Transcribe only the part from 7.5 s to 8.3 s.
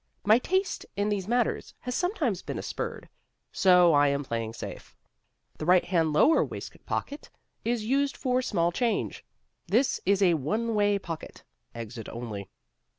is used